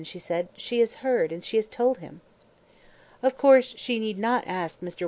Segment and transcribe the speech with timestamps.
[0.03, 0.47] she said.
[0.57, 2.21] "She has heard, and has told him."
[3.21, 4.81] Of course she need not ask Mr.
[4.81, 4.99] Wyse to tea now.